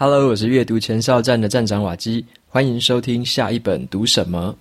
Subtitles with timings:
[0.00, 4.56] Hello，我是阅读前哨站的站长瓦基，欢迎收听下一本读什么。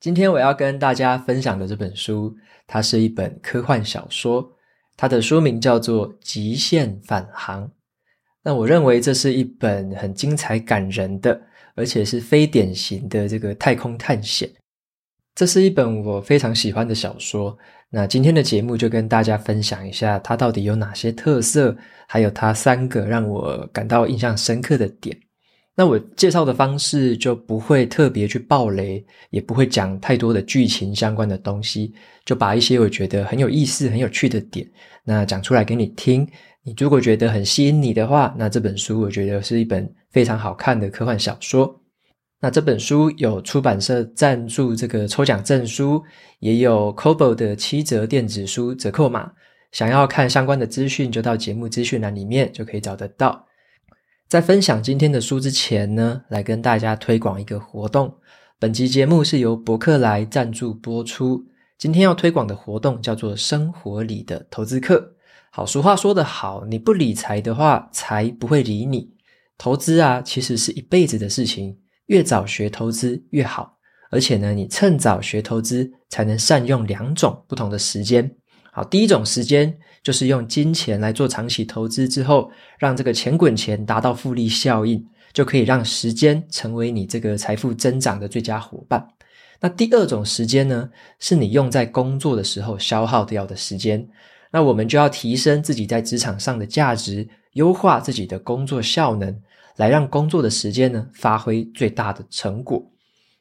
[0.00, 2.34] 今天我要跟大家分享的这本书，
[2.66, 4.50] 它是一本科幻小说，
[4.96, 7.66] 它的书名叫做《极限返航》。
[8.42, 11.42] 那我认为这是一本很精彩感人的，
[11.74, 14.50] 而且是非典型的这个太空探险。
[15.34, 17.56] 这是一本我非常喜欢的小说。
[17.90, 25.16] 那今天的节目就跟大家分享一下它到底有哪些特色，还有它三个让我感到印象深刻的点。
[25.74, 31.94] 那我介绍的方式就不会特别去爆雷，也不会讲太多的剧情相关的东西，
[32.24, 34.68] 就把一些我觉得很有意思、很有趣的点，
[35.04, 36.28] 那讲出来给你听。
[36.62, 41.79] 你如果觉得很吸引你的话，那这本书我觉得是一本非常好看的科幻小说。
[42.40, 46.02] 那这本书有出版社赞助这个抽奖证书，
[46.38, 49.32] 也有 Kobo 的七折电子书折扣码。
[49.72, 53.46] 想要看相关的资讯，就到节目资讯栏里面就可以找得到。
[54.26, 58.14] 在分享今天的书之前呢，来跟大家推广一个活动。
[58.58, 61.44] 本期节目是由博客来赞助播出。
[61.76, 65.14] 今天要推广的活动叫做“生活里的投资课”。
[65.52, 69.10] 好，俗话说得好，你不理财的话，财不会理你。
[69.56, 71.78] 投资啊，其实是一辈子的事情，
[72.10, 73.78] 越早学投资越好。
[74.10, 78.28] 而且呢，你趁早学投资，才能善用两种不同的时间。
[78.72, 82.50] 好，第一种时间就是用金钱来做长期投资之后，
[82.80, 89.06] 让这个钱滚钱达到复利效应，就可以让时间成为你这个财富增长的最佳伙伴。
[89.60, 94.08] 那第二种时间呢，是你用在工作的时候消耗掉的时间。
[94.50, 99.40] 那我们就要提升自己在职场上的价值，优化自己的工作效能，
[99.80, 102.84] 来让工作的时间呢，发挥最大的成果。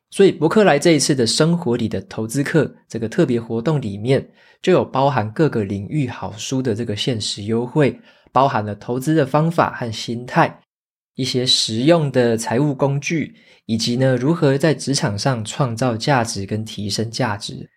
[0.09, 4.26] 所以，博客来这一次的生活里的投资课这个特别活动里面，
[4.62, 8.00] 就有包含各个领域好书的这个限时优惠，
[8.31, 10.62] 包含了投资的方法和心态，
[11.16, 17.69] 一些实用的财务工具，以及呢，如何在职场上创造价值跟提升价值。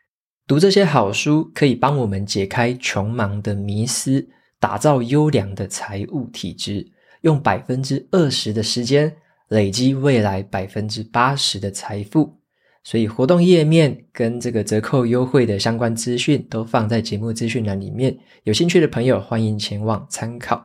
[0.47, 4.28] 读这些好书可以帮我们解开穷忙的迷思，
[4.60, 6.91] 打造优良的财务体质，
[7.22, 9.16] 用百分之二十的时间。
[9.49, 12.38] 累积未来百分之八十的财富，
[12.83, 20.65] 所以活动页面跟这个折扣优惠的相关资讯都放在节目资讯栏里面，有兴趣的朋友欢迎前往参考。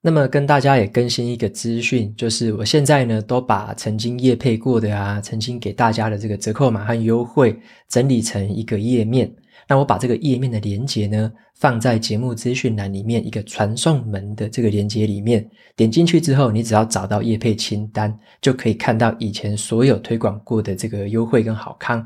[0.00, 7.58] 那么跟大家也更新一个资讯，就是我现在呢都把曾经业配过的啊，曾经给大家的这个折扣码和优惠
[7.88, 9.28] 整理成一个页面。
[9.70, 15.46] 那我把这个页面的连接呢，放在节目资讯栏里面一个传送门的这个连接里面，
[15.76, 22.04] 点进去之后，你只要找到业配清单，就可以看到以前所有推广过的这个优惠跟好康。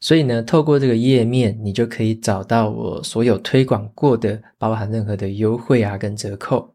[0.00, 6.74] 所以呢，透过这个页面，你就可以找到我所有推广过的，包含任何的优惠啊跟折扣。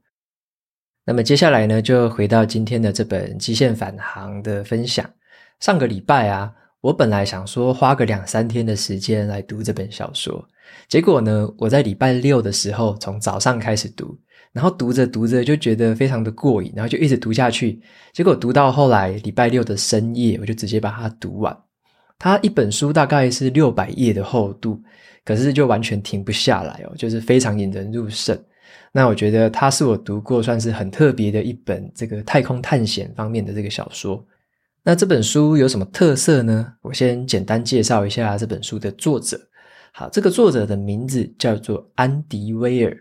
[1.04, 5.10] 那么接下来呢，就回到今天的这本《极限返航》的分享。
[5.60, 6.54] 上个礼拜啊。
[6.88, 10.42] 我本来想说花个两三天的时间来读这本小说，
[10.88, 14.18] 结果呢，我在礼拜六的时候从早上开始读，
[14.54, 17.82] 然后读着读着就觉得非常的过瘾，然后就一直读下去。
[18.14, 21.54] 结果读到后来礼拜六的深夜，我就直接把它读完。
[22.18, 24.82] 它一本书大概是六百页的厚度，
[25.26, 28.42] 可是就完全停不下来哦，就是非常引人入胜。
[28.94, 34.26] 那我觉得它是我读过算是很特别的一本这个太空探险方面的这个小说。
[34.88, 36.66] 那这本书有什么特色呢？
[36.82, 39.38] 我先简单介绍一下这本书的作者。
[39.92, 42.98] 好，这个作者的名字叫做安迪威尔，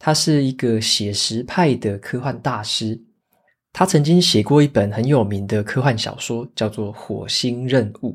[0.00, 3.00] 他是一个写实派的科幻大师。
[3.72, 8.10] 他曾经写过一本很有名的科幻小说，叫做《火星任务》。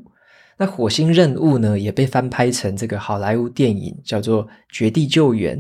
[0.58, 5.58] 那《火星任务》呢，也被翻拍成这个好莱坞电影，叫做《绝地救援》。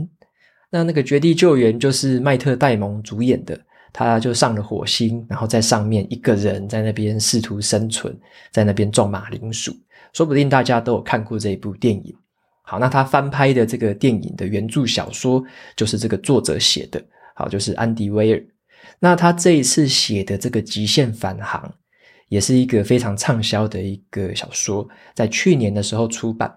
[0.69, 3.57] 那那个《绝地救援》就是麦特戴蒙主演的。
[3.93, 8.13] 他就上了火星，然后在上面一个人在那边试图生存，
[8.51, 9.71] 在那边种马铃薯。
[10.11, 12.13] 说不定大家都有看过这一部电影。
[12.63, 15.43] 好，那他翻拍的这个电影的原著小说
[15.75, 17.03] 就是这个作者写的，
[17.35, 18.43] 好，就是安迪威尔。
[18.99, 21.61] 那他这一次写的这个《极限返航》
[22.29, 26.51] 也是一个非常畅销的一个小说，在去年的时候出版。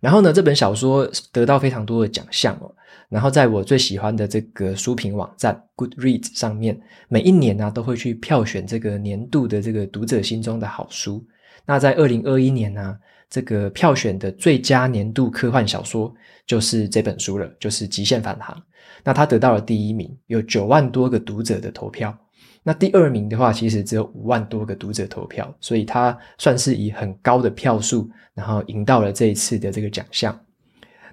[0.00, 2.72] 然后呢，这本小说得到非常多的奖项哦。
[3.08, 6.78] 然后在我最喜欢的这个书评网站 Goodreads 上面，
[7.08, 11.24] 每一年呢、都会去票选这个年度的这个读者心中的好书。
[11.64, 12.96] 那在二零二一年呢、
[13.30, 16.14] 这个票选的最佳年度科幻小说
[16.46, 18.56] 就是这本书了，就是《极限返航》。
[19.02, 22.16] 那它得到了第一名，有九万多个读者的投票。
[22.62, 30.38] 那第二名的话，其实只有五万多个读者投票，所以他算是以很高的票数，然后赢到了这一次的这个奖项。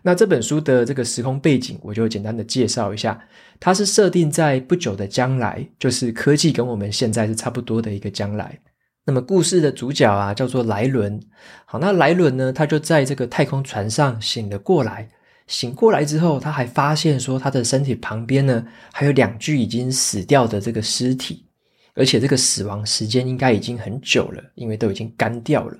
[0.01, 3.19] 那这本书的这个时空背景，我就简单的介绍一下。
[3.59, 8.59] 它是设定在不久的将来，就是科技跟我们现在是差不多的一个将来。
[9.05, 11.19] 那么故事的主角啊，叫做莱伦。
[11.65, 15.09] 好，那莱伦呢，他就在这个太空船上醒了过来。
[15.47, 21.45] 醒过来之后，他还发现说，他的身体旁边呢，还有两具已经死掉的这个尸体，
[21.93, 25.77] 而且这个死亡时间应该已经很久了，因为都已经干掉了。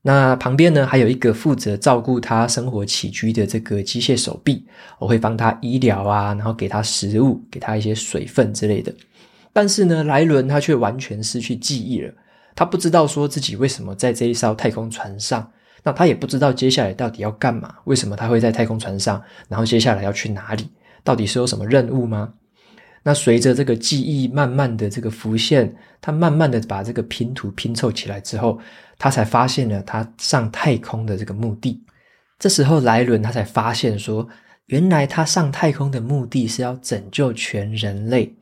[0.00, 4.64] 那旁边呢，还有一个负责照顾他生活起居的这个机械手臂，
[4.98, 8.94] 我会帮他医疗啊，然后给他食物，给他一些水分之类的。
[9.52, 12.14] 但是呢，莱伦他却完全失去记忆了，
[12.54, 15.50] 他不知道说自己为什么在这一艘太空船上，
[15.86, 20.68] 那他也不知道接下来到底要干嘛，为什么他会在太空船上，然后接下来要去哪里，
[21.04, 22.34] 到底是有什么任务吗？
[23.04, 28.58] 那随着这个记忆慢慢的这个浮现，他慢慢的把这个拼图拼凑起来之后，
[28.98, 31.80] 他才发现了他上太空的这个目的。
[32.40, 34.28] 这时候莱伦他才发现说，
[34.66, 38.34] 原来他上太空的目的是要拯救全人类。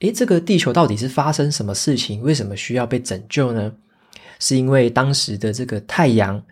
[0.00, 2.20] 诶，这个地球到底是发生什么事情？
[2.20, 3.72] 为什么需要被拯救呢？
[4.38, 6.42] 是因为当时的这个太阳，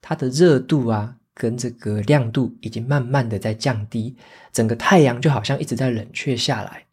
[0.00, 4.16] 它的热度啊，跟这个亮度已经慢慢的在降低，
[4.52, 6.86] 整个太阳就好像一直在冷却下来。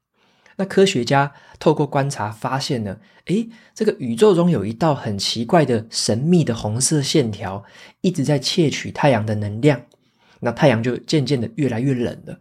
[0.57, 7.63] 那科学家透过观察发现呢，诶，这个宇宙中有一道很奇怪的神秘的红色线条，
[8.01, 9.81] 一直在窃取太阳的能量。
[10.39, 12.39] 那太阳就渐渐的越来越冷了。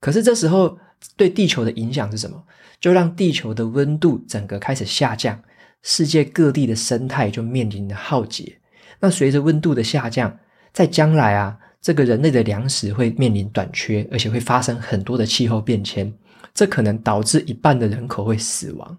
[0.00, 0.78] 可是这时候
[1.16, 2.42] 对地球的影响是什么？
[2.80, 5.42] 就让地球的温度整个开始下降，
[5.82, 8.57] 世界各地的生态就面临了浩劫。
[9.00, 10.38] 那随着温度的下降，
[10.72, 16.12] 在将来啊，这个人类的粮食会面临短缺，而且会发生很多的气候变迁。
[16.54, 18.98] 这可能导致一半的人口会死亡，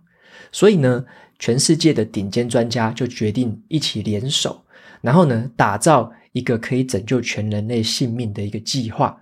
[0.49, 1.03] 所以呢，
[1.39, 4.63] 全世界的顶尖专家就决定一起联手，
[5.01, 9.19] 然后呢，打造一个可以拯救全人类性命的一个计划，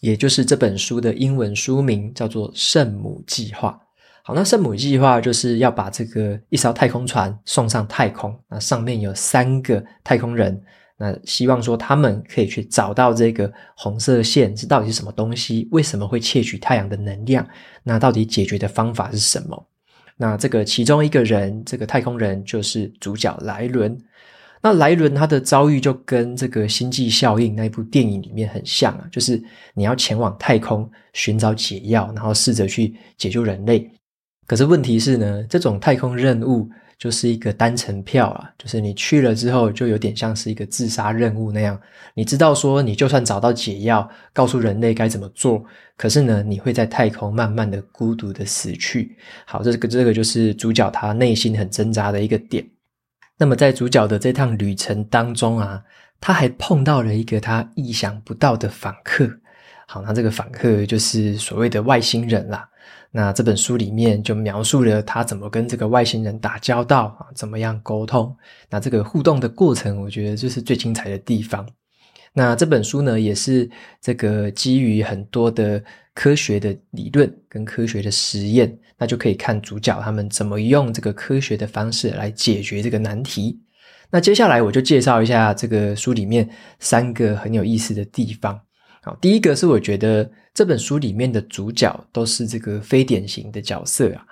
[0.00, 3.80] 也就是这本书的英文书名叫做“圣母计划”。
[4.26, 10.60] 好，那圣母计划就是要把这个一艘太空船送上太空，那上面有三个太空人。
[10.96, 15.68] 那希望说他们可以去找到这个红色线是到底是什么东西？
[15.70, 17.46] 为什么会窃取太阳的能量？
[17.84, 19.64] 那到底解决的方法是什么？
[20.16, 23.96] 那这个其中一个人，这个太空人就是主角莱伦。
[24.60, 29.40] 那莱伦他的遭遇就跟这个《星际效应》那一部电影里面很像啊，就是
[29.74, 33.88] 你要前往太空寻找解药，然后试着去解救人类。
[34.46, 36.68] 可是问题是呢，这种太空任务。
[36.98, 41.78] 就是一个单程票啊，就是你去了之后，就有点像是一个自杀任务那样。
[42.14, 45.62] 你知道说，你就算找到解药，告诉人类该怎么做，
[45.98, 49.14] 可是呢，你会在太空慢慢的孤独的死去。
[49.44, 52.66] 好，这个这个就是主角他内心很挣扎的一个点。
[53.36, 55.82] 那么在主角的这趟旅程当中啊，
[56.18, 59.30] 他还碰到了一个他意想不到的访客。
[59.86, 62.66] 好，那这个访客就是所谓的外星人啦。
[63.10, 68.36] 那这本书里面就描述了他怎么跟这个外星人打交道啊，怎么样沟通。
[68.68, 71.66] 那这个互动的过程，我觉得就是最精彩的地方。
[72.34, 73.68] 那这本书呢，也是
[74.02, 75.82] 这个基于很多的
[76.12, 83.58] 科学的理论跟科学的实验，那就可以看主角他们怎么用这个科学的方式来解决这个难题。
[84.10, 86.46] 那接下来我就介绍一下这个书里面
[86.78, 88.60] 三个很有意思的地方。
[89.06, 94.26] 好，第一个是我觉得这本书里面的主角都是这个非典型的角色啊。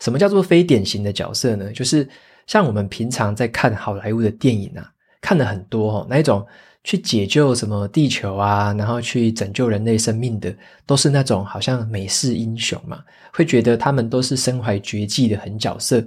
[0.00, 1.70] 什么叫做非典型的角色呢？
[1.70, 2.08] 就是
[2.48, 6.44] 像我们平常在看好莱坞的电影啊，看了很多哦，那一种
[6.82, 10.52] 去解救什么地球啊，然后去拯救人类生命的，
[10.86, 16.04] 都是那种好像美式英雄嘛，会觉得他们都是身怀绝技的狠角色，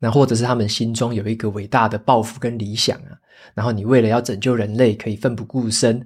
[0.00, 3.14] 那或者是他们心中有一个伟大的抱负跟理想啊，
[3.54, 6.04] 然后你为了要拯救人类，可以奋不顾身。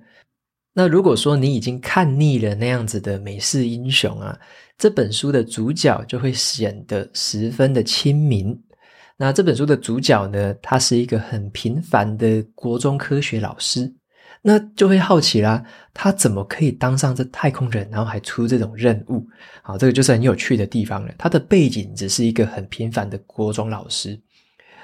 [0.79, 4.39] 那如果说你已经看腻了那样子的美式英雄啊，
[4.77, 8.55] 这本书的主角就会显得十分的亲民。
[9.17, 13.91] 那这本书的主角呢，他是一个很平凡的国中科学老师，
[14.43, 15.65] 那就会好奇啦，
[15.95, 19.27] 他怎么可以当上这太空人，然后还出这种任务？
[19.63, 21.15] 好，这个就是很有趣的地方了。
[21.17, 24.21] 他的背景只是一个很平凡的国中老师，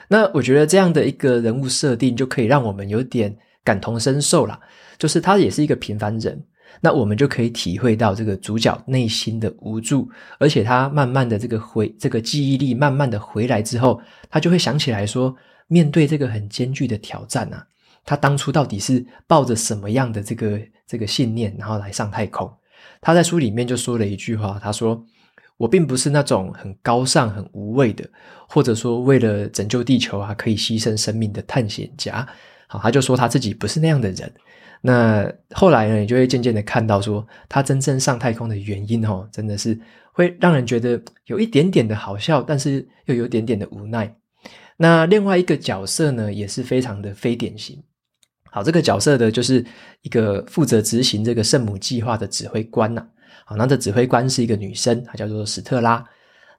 [0.09, 4.59] 那我觉得这样的一个人物设定就可以让我们有点感同身受啦。
[4.99, 6.41] 就是他也是一个平凡人，
[6.81, 14.01] 那我们就可以体会到这个主角内心的无助，而且他慢慢的这个回这个记忆力慢慢的回来之后，
[14.31, 15.35] 他就会想起来说，
[15.67, 17.67] 面对这个很艰巨的挑战啊，
[18.05, 22.49] 他当初到底是抱着什么样的这个这个信念，然后来上太空。
[23.01, 25.05] 他在书里面就说了一句话，他说
[25.59, 28.09] ：“我并不是那种很高尚、很无畏的，
[28.49, 32.27] 或者说为了拯救地球啊可以牺牲生命的探险家。”
[32.73, 34.33] 好，他就说他自己不是那样的人。
[34.81, 39.79] 那后来呢，你就会渐渐的看到说，他真正上太空的原因哦，真的是
[40.11, 44.11] 会让人觉得有一点点的好笑，但是又有点点的无奈。
[44.79, 47.79] 那另外一个角色呢，也是非常的非典型。
[48.51, 49.63] 好，这个角色的就是
[50.01, 53.07] 一个负责执行这个圣母计划的指挥官呐、啊。
[53.45, 56.03] 好，那这指挥官是一个女生，她叫做史特拉。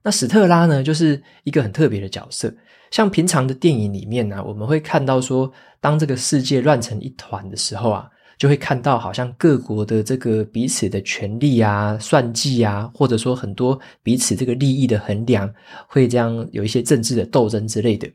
[0.04, 2.54] 那史特拉呢，就是一个很特别的角色。
[2.92, 8.08] 像平常的电影里面呢、我们会看到说，当这个世界乱成一团的时候啊，
[8.38, 15.52] 就会看到好像各国的这个彼此的权力啊、算计啊，或者说很多彼此这个利益的衡量，
[15.88, 18.08] 会这样有一些政治的斗争之类的。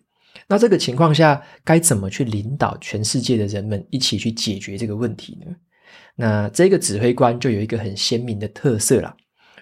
[0.46, 5.52] 那这个情况下，该怎么去领导全世界的人们一起去解决这个问题呢？
[6.14, 9.16] 那这个指挥官就有一个很鲜明的特色啦。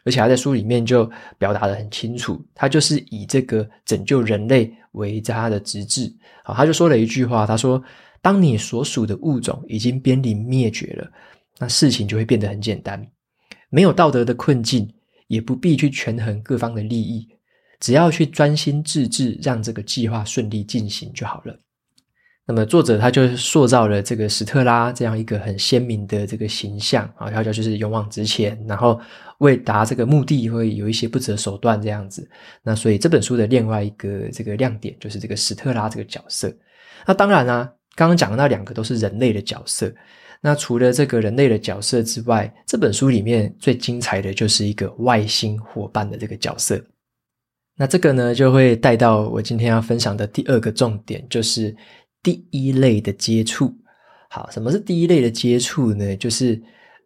[0.06, 6.10] 而且他在书里面就表达的很清楚，他就是以这个拯救人类为他的职志。
[6.44, 7.82] 好，他就说了一句话，他说
[8.22, 11.10] ：“当你所属的物种已经濒临灭绝了，
[11.58, 13.04] 那事情就会变得很简单，
[13.68, 14.88] 没有道德的困境，
[15.26, 17.28] 也不必去权衡各方的利益，
[17.80, 21.58] 只要去专心致志，让这个计划顺利进行就好了。”
[22.48, 29.00] 那么作者他就塑造了这个史特拉这样一个很鲜明的这个形象啊，他就是勇往直前，然后
[29.38, 32.30] 为达这个目的会有一些不择手段这样子。
[32.62, 36.48] 那所以这本书的另外一个这个亮点就是这个史特拉这个角色。
[37.04, 39.92] 那当然啊，刚刚讲的那两个都是人类的角色。
[40.40, 46.80] 那除了这个人类的角色之外，这本书里面最精彩的就是一个外星伙伴的这个角色。
[47.76, 51.74] 那这个呢，就会带到我今天要分享的第二个重点，就是。
[52.26, 53.72] 第一类的接触，
[54.28, 56.16] 好，什么是第一类的接触呢？
[56.16, 56.60] 就是，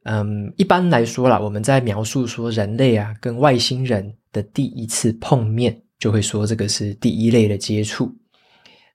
[0.05, 8.11] 嗯，一般来说啦，我们在描述说人类啊跟外星人的第一次碰面，就会说这个是第一类的接触。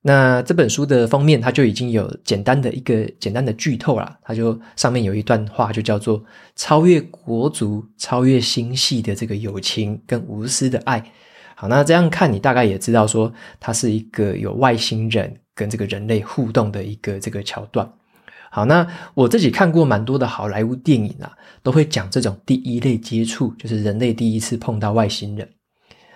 [0.01, 6.24] 那这本书的封面，它就已经有简单的一个简单的剧透啦，它就上面有一段话，就叫做
[6.58, 11.03] “超越国族、超越星系的这个友情跟无私的爱”。
[11.55, 15.32] 好，那这样看你大概也知道说，它是一个有外星人。
[15.55, 17.89] 跟这个人类互动的一个这个桥段，
[18.51, 21.31] 好，那我自己看过蛮多的好莱坞电影啊，
[21.63, 25.50] 都会讲这种第一类接触，就是人类第一次碰到外星人。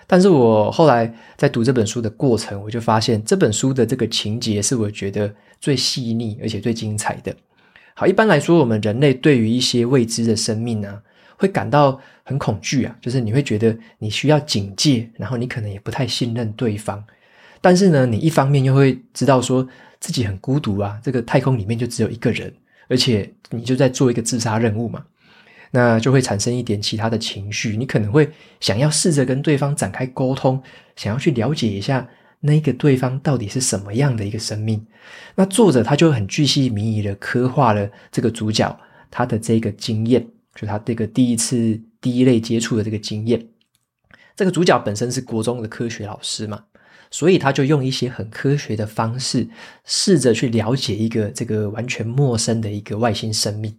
[0.05, 7.33] 但是我后来在读这本书的过程，我就发现这本书的这个情节是我觉得最细腻而且最精彩的。
[7.93, 11.01] 好，一般来说，我们人类对于一些未知的生命啊，
[11.37, 17.03] 会感到很恐惧啊，就是你会觉得你需要警戒，然后你可能也不太信任对方。
[17.61, 19.67] 但是呢，你一方面又会知道说
[19.99, 22.53] 自己很孤独啊，这个太空里面就只有一个人，
[22.87, 25.05] 而且你就在做一个自杀任务嘛，
[25.71, 30.61] 那就会产生一点其他的情绪，你可能会想要试着跟对方展开沟通，
[30.95, 32.07] 想要去了解一下
[32.39, 34.85] 那个对方到底是什么样的一个生命。
[35.35, 38.79] 那作者他就很巨细靡遗的刻画了这个主角
[39.11, 40.25] 他的这个经验，
[40.55, 43.45] 就他这个第一次第一类接触的这个经验。
[44.35, 46.63] 这个主角本身是国中的科学老师嘛。
[47.11, 49.47] 所以他就用一些很科学的方式，
[49.85, 53.75] 试着去了解一个这个完全陌生的一个外星生命。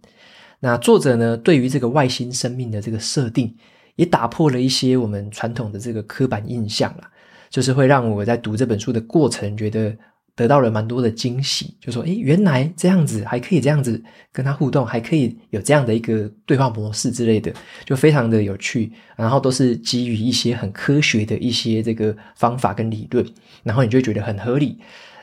[0.59, 3.55] 那作者呢，对于这个外星生命的这个设定，
[3.95, 7.09] 也打破了一些我们传统的这个刻板印象了，
[7.49, 9.95] 就是会让我在读这本书的过程觉得。
[10.35, 17.53] 得到了蛮多的惊喜，就说：“诶，原来这样子还可以这样子跟他互动，还可以有这样的一个对话模式之类的，
[17.85, 18.91] 就非常的有趣。
[19.15, 23.25] 然后都是基于一些很科学的一些这个方法跟理论，
[23.61, 24.77] 然后你就觉得很合理。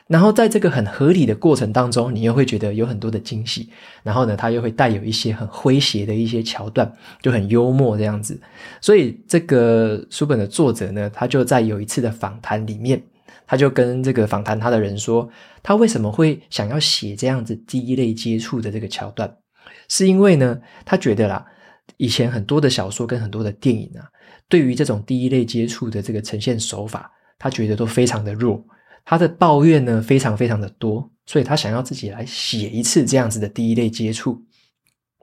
[0.07, 3.69] 然后在这个很合理的过程当中，你又会觉得有很多的惊喜。
[4.03, 8.41] 然后呢，它又会带有一些很诙谐的一些桥段，就很幽默这样子。
[8.81, 13.03] 所以这个书本的作者呢，他就在有一次的访谈里面。”
[13.49, 15.27] 他就跟这个访谈他的人说，
[15.63, 19.35] 他为什么会想要写这样子第一类接触的这个桥段，
[19.89, 21.45] 是因为呢，他觉得啦，
[21.97, 24.05] 以前很多的小说跟很多的电影啊，
[24.51, 28.63] 对于这种第一类接触的这个呈现手法，他觉得都非常的弱，
[29.05, 34.43] 他的抱怨呢非常非常的多，所以他想要自己来写一次这样子的第一类接触。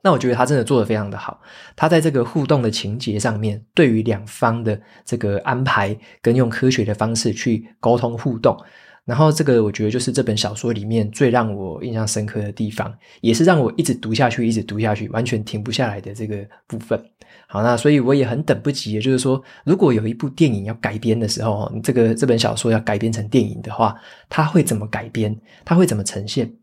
[0.06, 1.42] 那我觉得他真的做得非常的好，
[1.76, 8.56] 他在这个互动的情节上面，对于两方的这个安排跟用科学的方式去沟通互动，
[9.04, 17.04] 然后这个我觉得就是这本小说里面最让我印象深刻的地方，也是让我一直读下去，一直读下去，完全停不下来的这个部分。
[17.48, 23.96] 好，那所以我也很等不及，也就是说，如果有一部电影要改编的时候，这个这本小说要改编成电影的话，
[24.30, 25.36] 它会怎么改编？
[25.66, 26.54] 它会怎么呈现？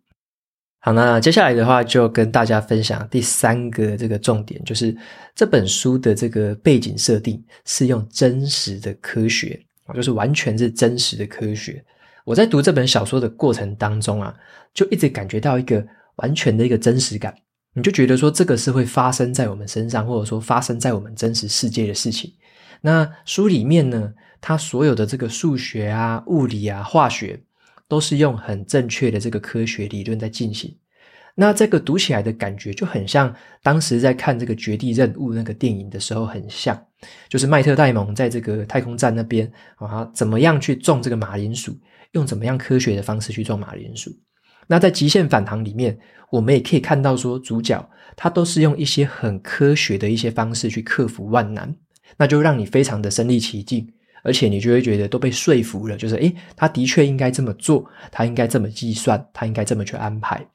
[0.84, 4.92] 好，那接下来的话就跟大家分享第三个这个重点，就是
[5.32, 11.80] 这本书的这个背景设定是用真实的科学，就是完全是真实的科学。
[12.24, 14.34] 我在读这本小说的过程当中啊，
[14.74, 15.86] 就一直感觉到一个
[16.16, 17.32] 完全的一个真实感，
[17.74, 22.32] 你就觉得说这个是会发生在我们身上，或者说发生在我们真实世界的事情。
[22.80, 27.40] 那书里面呢，它所有的这个数学啊、物理啊、化学，
[27.92, 30.74] 都是用很正确的这个科学理论在进行。
[31.34, 36.86] 那这个读起来的感觉就很像当时在看这个《绝地任务》那个电影的时候很像，
[37.28, 41.78] 就是麦特戴蒙在这个太空站那边啊，怎么样去种这个马铃薯，
[42.12, 44.10] 用怎么样科学的方式去种马铃薯。
[44.66, 45.98] 那在《极限返航》里面，
[46.30, 51.76] 我们也可以看到说，主角他都是用一些很科学的一些方式去克服万难，
[52.16, 53.86] 那就让你非常的身临其境，
[54.22, 60.46] 而且你就会觉得都被说服了，就是诶，他的确应该这么做，他应该这么计算，他应该这么去安排。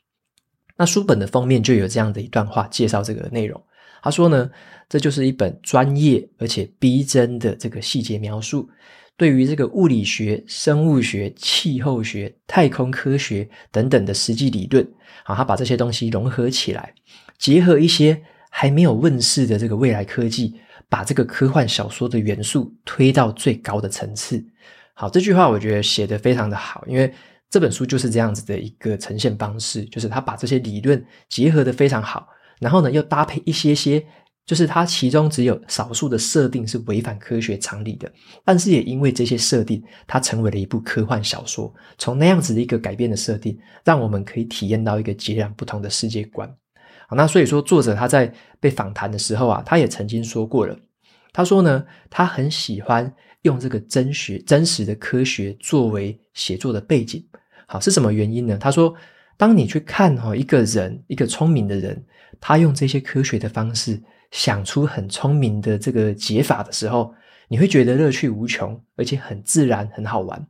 [0.78, 3.62] 那书本的封面就有这样的一段话介绍这个内容。
[4.02, 4.50] 他说呢，
[4.88, 8.70] 这就是一本专业而且逼真的这个细节描述，
[9.18, 14.88] 对于这个物理学、生物学、气候学、太空科学等等的实际理论，
[15.24, 16.94] 啊，他把这些东西融合起来，
[17.40, 20.54] 结合一些还没有问世的这个未来科技，
[20.90, 24.46] 把这个科幻小说的元素推到最高的层次。
[24.94, 27.14] 好，这句话我觉得写得非常的好，因为。
[27.50, 32.28] 这本书就是这样子的一个呈现方式，就是他把这些理论结合得非常好，
[32.60, 34.06] 然后呢又搭配一些些，
[34.46, 38.12] 就是它其中只有少数的设定是违反科学常理的，
[38.44, 41.74] 但是也因为这些设定，它成为了一部科幻小说。
[41.98, 46.54] 从那样子的一个改变的设定，让我们可以体验到一个截然不同的世界观。
[47.08, 50.78] 好，那所以说作者他在被访谈的时候啊，他也曾经说过了，
[51.34, 53.12] 他说呢，他很喜欢。
[53.44, 57.24] 用这个真学、真实的科学作为写作的背景，
[57.66, 58.58] 好，是什么原因呢？
[58.58, 58.94] 他说，
[59.38, 62.04] 当你去看哈一个人，一个聪明的人，
[62.42, 67.14] 他用这些科学的方式想出很聪明的这个解法的时候，
[67.48, 70.46] 你会觉得乐趣无穷，而且很自然，很好玩。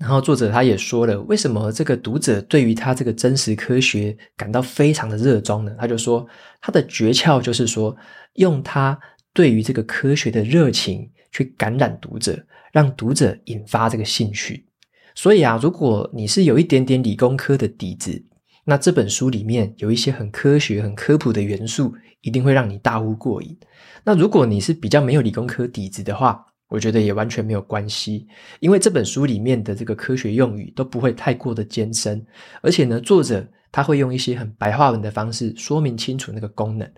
[0.00, 5.72] 然后作者他也说了，为什么这个读者对于他这个真实科学感到非常的热衷呢？
[5.78, 6.26] 他就说，
[6.60, 7.96] 他的诀窍就是说，
[8.34, 8.98] 用他
[9.32, 11.08] 对于这个科学的热情。
[11.32, 14.66] 去感染读者，让读者引发这个兴趣。
[15.14, 18.24] 所以啊，如果你是有一点点理工科的底子，
[18.64, 23.56] 那这本书里面有一些很科学、很科普的元素，一定会让你大呼过瘾。
[24.02, 28.26] 那如果你是比较没有理工科底子的话，我觉得也完全没有关系，
[28.60, 32.24] 因为这本书里面的这个科学用语都不会太过的艰深，
[32.62, 36.90] 而且呢，作者他会用一些很白话文的方式说明清楚那个功能。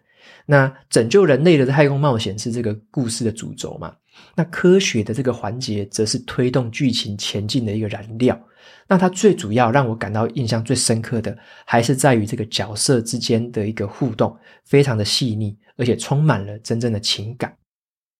[0.46, 3.96] 那拯救人类的太空冒险是这个故事的主轴嘛？
[4.36, 8.38] 那科学的这个环节则是推动剧情前进的一个燃料。
[8.86, 17.52] 那它最主要让我感到印象最深刻的，还是在于这个角色之间的一个互动，非常的细腻，而且充满了真正的情感。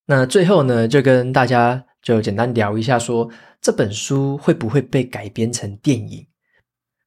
[0.07, 3.29] 那最后呢，就跟大家就简单聊一下说，
[3.61, 6.27] 这本书会不会被改编成电影？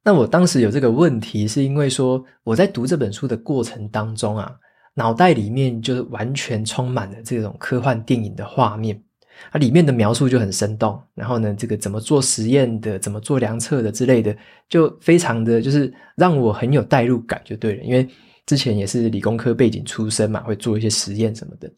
[0.03, 4.55] 那我当时有这个问题，是因为说我在读这本书的过程当中啊。
[4.97, 8.97] 脑袋里面就是完全充满了这种科幻电影的画面，
[9.51, 10.97] 它里面的描述就很生动。
[11.13, 14.34] 然后呢，这个怎么做实验的，怎么做量测的之类的，
[14.69, 17.84] 就非常的就是让我很有代入感，就对了。
[17.84, 18.08] 因为
[18.45, 21.69] 之前也是理工科背景出身嘛，会做一些实验什么的。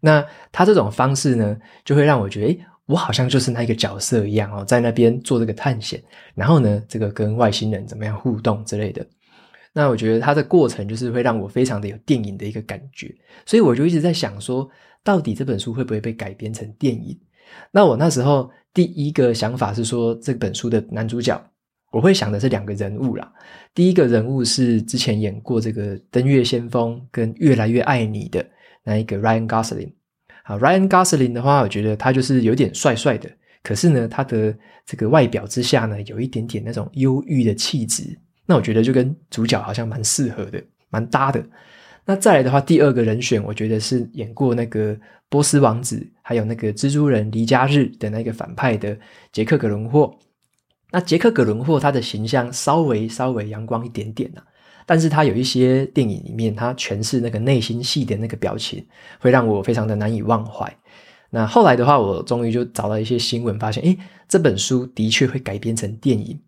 [0.00, 6.02] 那他这种方式呢，就会让我觉得，诶，我好像就是那一个角色一样哦，在那边做这个探险，
[6.34, 9.04] 然后呢，这个跟外星人怎么样互动之类的。
[9.72, 14.68] 那我觉得它的过程就是会让我非常的有电影的一个感觉，所以我就一直在想说，
[15.04, 17.18] 到底这本书会不会被改编成电影？
[17.70, 21.38] 那我那时候第一个想法是说，这本书的男主角，
[21.92, 23.30] 我会想的是两个人物啦。
[23.74, 28.44] 第一个人物是之前演过这个《登月先锋》跟《越来越爱你》的
[28.86, 29.92] 那一个 Ryan Gosling。
[30.44, 33.28] 好，Ryan Gosling 的话，我觉得他就是有点帅帅的，
[33.64, 38.16] 可是呢，他的这个外表之下呢，有一点点那种忧郁的气质。
[38.46, 41.44] 那我觉得就跟主角好像蛮适合的，蛮搭的。
[42.04, 44.96] 那再来的话，第二个人选，我觉得是演过那个
[45.28, 48.96] 波斯王子，还有那个蜘蛛人离家日的那个反派的
[49.32, 50.16] 杰克·葛伦霍。
[50.92, 54.40] 那杰克·葛伦霍他的形象稍微稍微阳光一点点呐，
[54.86, 58.86] 但是他有一些电影里面他诠释那个内心戏的那个表情，
[59.20, 60.72] 会让我非常的难以忘怀。
[61.28, 66.40] 那后来的话，我终于就找到一些新闻，发现诶，这本书的确会改编成电影。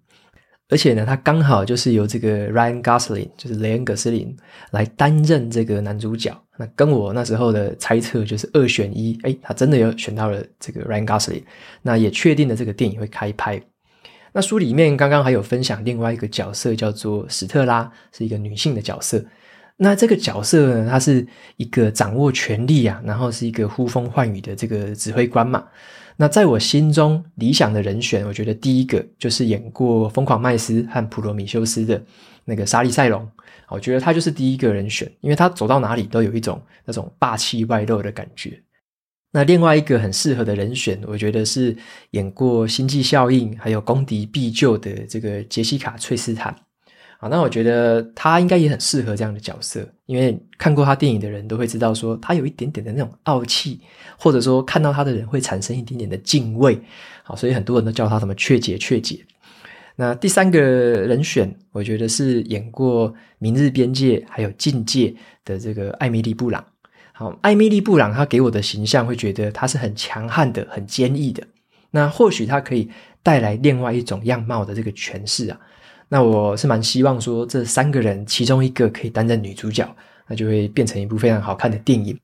[0.71, 4.37] 而且呢，他刚好就是由这个 Ryan Gosling，就是雷恩·葛斯林
[4.71, 6.31] 来担任这个男主角。
[6.59, 11.43] 那跟我那时候的猜测就是二选一，诶，他真的有选到了这个 Ryan Gosling。
[11.81, 13.61] 那也确定了这个电影会开拍。
[14.33, 19.25] 那书里面刚刚还有分享另外一个角色，叫做史特拉，是一个女性的角色。
[19.77, 25.65] 那这个角色呢，她是一个掌握权力啊，然后是一个呼风唤雨的这个指挥官嘛。
[26.17, 32.03] 那在我心中理想的人选，我觉得第一个就是演过《疯狂麦斯》和《普罗米修斯》的
[32.45, 33.25] 那个莎莉赛隆，
[33.69, 38.61] 我觉得他就是第一个人选，因为他走到哪里都有一种那种霸气外露的感觉。
[39.31, 41.77] 那另外一个很适合的人选，我觉得是
[42.13, 46.55] 演过《星际效应》还有《攻敌必救》的这个杰西卡·翠斯坦。
[47.19, 53.81] 啊，那我觉得他应该也很适合这样的角色，因为看过他电影的人都会知道，说他有一点点的那种傲气，
[54.17, 56.81] 或者说看到他的人会产生一点点的敬畏。
[57.25, 59.19] 好，所以很多人都叫他什么“雀姐”“雀姐”。
[59.97, 65.09] 那第三个人选，我觉得是演过《明日边界》还有《境界》
[65.45, 66.65] 的这个艾米丽·布朗。
[67.19, 71.43] 好，艾米丽·布朗她给我的形象会觉得她是很强悍的、很坚毅的。
[71.91, 72.89] 那或许她可以
[73.25, 75.59] 带来另外一种样貌的这个诠释啊。
[76.09, 79.85] 那我是蛮希望说，这三个人其中一个可以担任女主角，
[80.29, 82.17] 那就会变成一部非常好看的电影。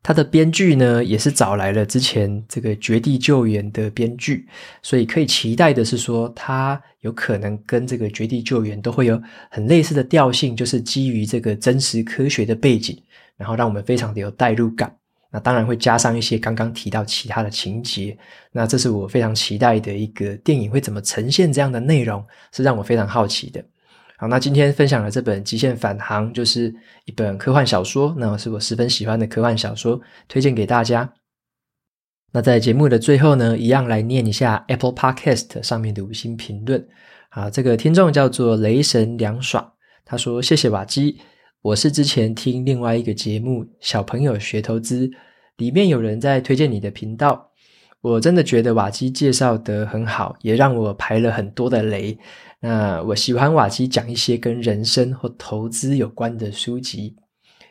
[0.00, 4.46] 他的编剧呢，也是找来了之前这个《绝地救援》的编剧，
[4.80, 12.96] 所以可以期待的是说，他有可能跟这个《绝地救援》都会有很类似的调性，就是基于这个真实科学的背景，
[13.36, 14.94] 然后让我们非常的有代入感。
[15.34, 18.16] 那当然会加上一些刚刚提到其他的情节，
[18.52, 23.64] 那这是我非常期待的一个电影会怎么呈现这样的内容，是让我非常好奇的。
[24.18, 26.72] 好，那今天分享的这本《极限返航》就是
[27.06, 31.10] 一本科幻小说，那是我十分喜欢的科幻小说，推荐给大家。
[32.30, 36.86] 那在节目的最后呢，一样来念一下 Apple Podcast 上面的五星评论。
[37.30, 39.72] 啊，这个听众叫做雷神凉爽，
[40.04, 41.18] 他说：“谢谢瓦基。”
[41.62, 45.06] 我是之前听另外一个节目《小朋友学投资》，
[45.58, 47.52] 里面有人在推荐你的频道，
[48.00, 52.18] 我真的觉得瓦基介绍得很好，也让我排了很多的雷。
[52.58, 57.14] 那我喜欢瓦基讲一些跟人生或投资有关的书籍。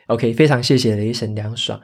[0.06, 1.78] OK，非常谢谢雷神凉爽。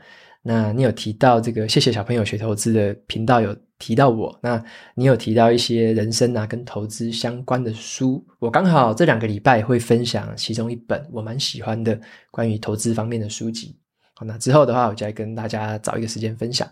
[0.49, 4.35] 那你有提到这个，谢谢小朋友学投资的频道有提到我。
[4.43, 13.77] 那你有提到一些人生啊跟投资相关的书，我刚好这两个礼拜会分享其中一本我蛮喜欢的关于投资方面的书籍。
[14.15, 16.67] 好，那之后的话，我就来跟大家找一个时间分享。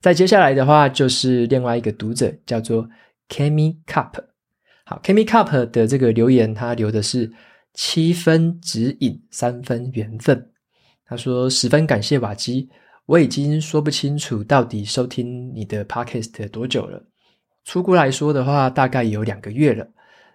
[0.00, 2.88] 再接下来的话，就是另外一个读者叫做
[3.28, 4.14] Kami Cup。
[4.84, 7.30] 好，Kami Cup 的这个留言，他留的是
[7.72, 10.50] 七分指引，三分缘分。
[11.06, 12.68] 他说十分感谢瓦基。
[13.06, 17.02] 我已经说不清楚到底收听你的 podcast 多久了。
[17.64, 19.86] 粗估来说的话，大概有两个月了。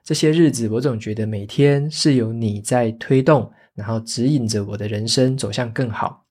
[0.03, 6.25] 这些日子，我总觉得每天是有你在推动，然后指引着我的人生走向更好。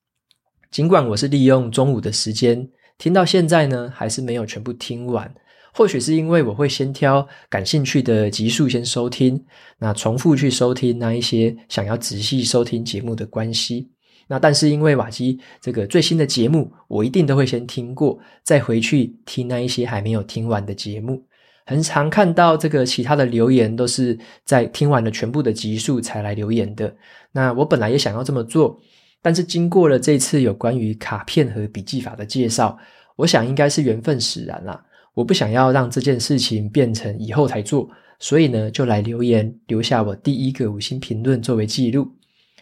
[0.71, 5.33] 尽管我是利用中午的时间听到现在呢，还是没有全部听完。
[5.73, 9.43] 或许是因为我会先挑感兴趣的集数先收听，
[9.77, 13.91] 那重复去收听那一些想要仔细收听节目的关系。
[14.27, 21.23] 那但是因为瓦基这个最新的节目，我一定都会先听过，再回去听那一些还没有听完的节目。
[21.65, 26.95] 很常看到这个其他的留言都是在听完了全部的集数才来留言的。
[27.31, 28.79] 那我本来也想要这么做，
[29.21, 32.77] 但是经过了这次有关于卡片和笔记法的介绍，
[33.17, 34.81] 我想应该是缘分使然啦。
[35.13, 42.07] 我不想要让这件事情变成以后才做，所以呢就来留言，留下我第一个五星评论作为记录。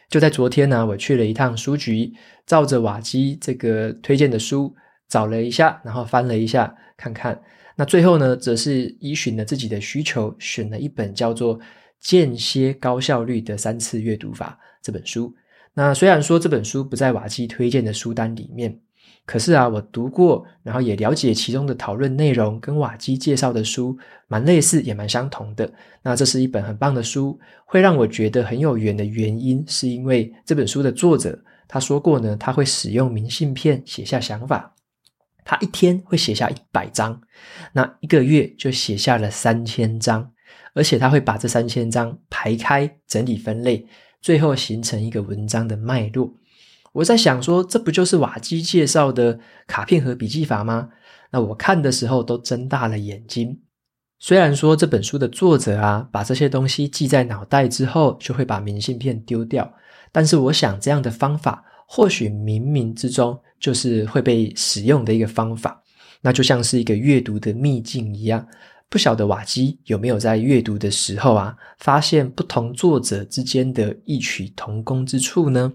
[0.10, 2.14] 就在昨天呢，我去了一趟书局，
[2.46, 4.74] 照着瓦基这个推荐的书
[5.08, 7.42] 找了一下，然后翻了一下看看。
[7.76, 11.60] 那最后呢，则是依循了自己的需求，选了一本叫做
[12.00, 15.34] 《间歇高效率的三次阅读法》这本书。
[15.74, 18.80] 那虽然说这本书不在瓦基推荐的书单里面。
[19.26, 25.72] 可是啊，我读过，然后也了解其中的讨论内容，跟瓦基介绍的书蛮类似，也蛮相同的。
[26.04, 34.76] 那这是一本很棒的书，会让我觉得很有缘的原因，是因为这本书的作者他说过呢，他会使用明信片写下想法，
[35.44, 37.20] 他一天会写下一百张，
[37.74, 40.32] 那一个月就写下了三千张，
[40.76, 43.88] 而且他会把这三千张排开，整理分类，
[44.22, 46.32] 最后形成一个文章的脉络。
[46.96, 50.90] 我在想说，这不就是瓦基介绍的卡片和笔记法吗？
[51.30, 53.60] 那我看的时候都睁大了眼睛。
[54.18, 59.70] 虽然说这本书的作者啊，把这些东西记在脑袋之后，就会把明信片丢掉，
[60.14, 65.84] 但是我想这样的方法，或许冥冥之中就是会被使用的一个方法。
[66.22, 68.48] 那就像是一个阅读的秘境一样，
[68.90, 75.74] 不晓得瓦基有没有在阅读的时候啊，发现不同作者之间的异曲同工之处呢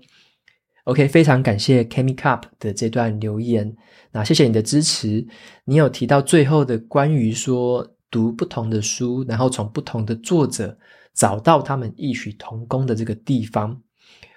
[0.85, 3.77] ？OK，非常感谢 Kami Cup 的这段留言。
[4.13, 5.27] 那谢谢你的支持。
[5.65, 10.77] 你有提到最后的关于说读不同的书，然后从不同的作者
[11.15, 13.81] 找到他们异曲同工的这个地方，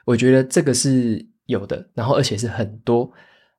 [0.05, 1.89] 我觉得这个是有的。
[1.93, 3.11] 然后而且是很多。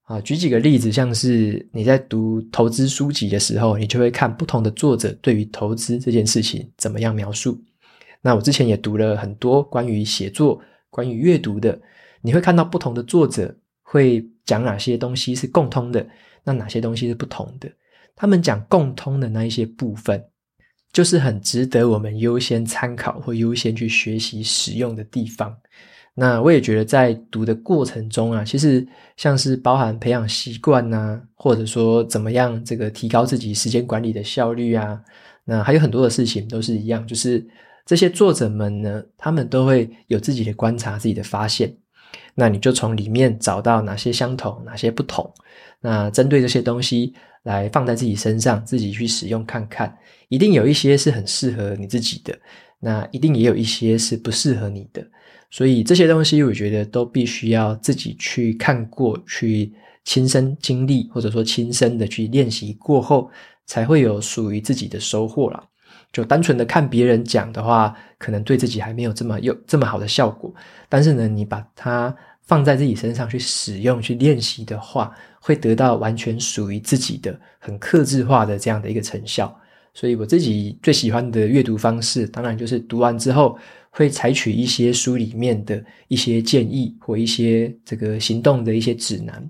[0.06, 7.58] 啊，举几个例子，像是你在读投资书籍的时候，你就会看不同的作者对于投资这件事情怎么样描述。
[8.20, 11.80] 那我之前也读了很多关于写作、关于阅读的，
[12.24, 16.04] 你会看到不同的作者会讲哪些东西是共通的，
[16.42, 17.70] 那哪些东西是不同的。
[18.16, 20.24] 他们讲共通的那一些部分，
[20.90, 25.54] 就是很值得我们优先参考或优先去学习使用的地方。
[26.14, 28.86] 那我也觉得，在读的过程中啊，其实
[29.18, 34.98] 像是包含培养习惯呐，或者说怎么样这个提高自己时间管理的效率啊，
[35.44, 37.44] 那还有很多的事情都是一样，就是
[37.84, 41.76] 这些作者们呢，他们都会有自己的观察、自己的发现，
[42.34, 45.32] 那你就从里面找到哪些相同、哪些不同，
[45.80, 49.96] 那针对这些东西来放在自己身上，自己去使用看看，
[50.28, 52.38] 一定有一些是很适合你自己的，
[52.80, 55.06] 那一定也有一些是不适合你的。
[55.50, 59.72] 所以这些东西，我觉得都必须要自己去看过去，
[60.04, 63.30] 亲身经历，或者说亲身的去练习过后，
[63.64, 65.64] 才会有属于自己的收获啦。
[66.14, 70.50] 就单纯的看别人讲的话，可能对自己还没有这么有这么好的效果。
[70.88, 79.54] 但是呢，你把它放在自己身上去使用、去练习的话，会得到完全属于自己的、很克制化的这样的一个成效。
[79.92, 83.58] 所以我自己最喜欢的阅读方式，当然就是读完之后。
[83.96, 89.48] 会采取一些书里面的一些建议或一些这个行动的一些指南，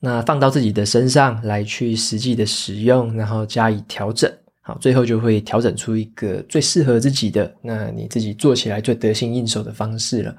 [0.00, 4.32] 那放到自己的身上来去实际的使用，然后加以调整，
[4.66, 10.34] 好，最后就会调整出一个最适合自己的，那你自己做起来最得心应手的方式了。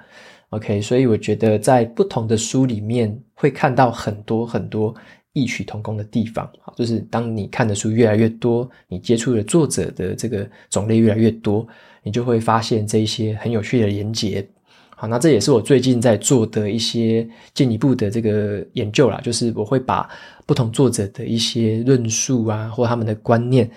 [0.49, 4.93] OK，所以我觉得在不同的书里面会看到很多很多
[5.33, 11.65] 异曲同工的地方，好，就是当你看的书越来越多，你接触的作者的这个种类越来越多。
[12.07, 14.47] 你就会发现这一些很有趣的连结，
[14.95, 20.07] 好，那这也是我最近在做的一些进一步的这个研究啦，就是我会把
[20.45, 23.67] 不同作者的一些论述啊，或他们的观念，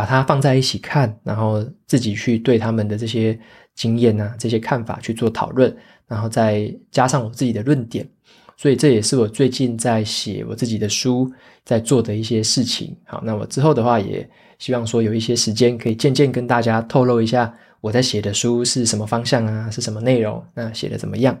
[0.00, 3.38] 把它放在一起看，然后自己去对他们的这些
[3.74, 5.76] 经验啊、这些看法去做讨论，
[6.08, 8.08] 然后再加上我自己的论点，
[8.56, 11.30] 所以这也是我最近在写我自己的书，
[11.66, 12.96] 在做的一些事情。
[13.04, 14.26] 好，那我之后的话也
[14.58, 17.54] 希望说有一些时间可以渐渐跟大家透露一下。
[17.82, 19.70] 我在写的书是什么方向啊？
[19.70, 20.42] 是什么内容？
[20.54, 21.38] 那写的怎么样？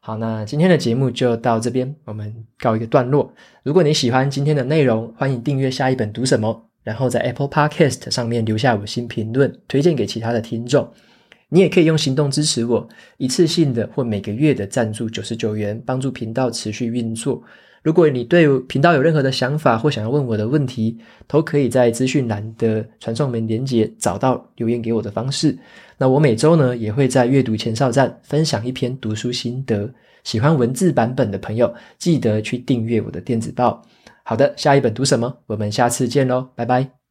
[0.00, 3.32] 好，那今天的节目就到这边，我们告一个段落。
[3.62, 10.88] 如果你喜欢今天的内容，欢迎订阅下一本读什么，然后在 Apple Podcast 上面留下五星评论，推荐给其他的听众。
[11.48, 17.42] 你也可以用行动支持我，一次性的或每个月的赞助九十九元，帮助频道持续运作。
[17.82, 25.56] 如果你对频道有任何的想法或想要问我的问题，都可以在资讯栏的传送门连接找到留言给我的方式。
[25.98, 29.88] 那我每周呢也会在阅读前哨站分享一篇读书心得，
[30.24, 33.80] 喜欢文字版本的朋友记得去订阅我的电子报。
[34.24, 35.38] 好的，下一本读什么？
[35.48, 37.03] 我们下次见喽，拜拜。